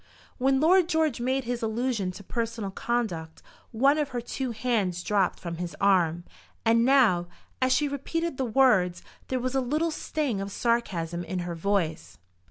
When 0.39 0.59
Lord 0.59 0.89
George 0.89 1.21
made 1.21 1.43
his 1.43 1.61
allusion 1.61 2.09
to 2.13 2.23
personal 2.23 2.71
conduct 2.71 3.43
one 3.69 3.99
of 3.99 4.09
her 4.09 4.19
two 4.19 4.49
hands 4.49 5.03
dropped 5.03 5.39
from 5.39 5.57
his 5.57 5.75
arm, 5.79 6.23
and 6.65 6.83
now, 6.83 7.27
as 7.61 7.71
she 7.71 7.87
repeated 7.87 8.37
the 8.37 8.45
words, 8.45 9.03
there 9.27 9.39
was 9.39 9.53
a 9.53 9.61
little 9.61 9.91
sting 9.91 10.41
of 10.41 10.51
sarcasm 10.51 11.23
in 11.23 11.37
her 11.45 11.53
voice. 11.53 12.17